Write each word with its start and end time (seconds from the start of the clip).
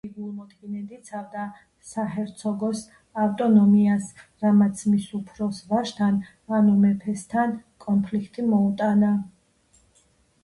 იგი 0.05 0.13
გულმოდგინედ 0.19 0.91
იცავდა 0.93 1.41
საჰერცოგოს 1.89 2.79
ავტონომიას, 3.25 4.07
რამაც 4.45 4.81
მის 4.93 5.05
უფროს 5.17 5.59
ვაჟთან, 5.73 6.17
ანუ 6.61 6.73
მეფესთან 6.87 7.53
კონფლიქტი 7.89 8.47
მოუტანა. 8.55 9.13